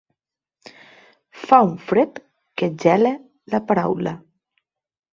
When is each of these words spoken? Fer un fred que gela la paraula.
Fer 1.41 1.59
un 1.67 1.77
fred 1.91 2.19
que 2.63 2.73
gela 2.87 3.15
la 3.57 3.63
paraula. 3.71 4.19